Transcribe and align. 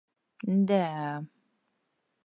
—Дә-ә. 0.71 1.13